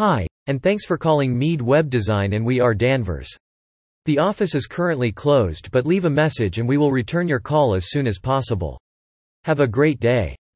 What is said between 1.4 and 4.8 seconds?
Web Design and we are Danvers. The office is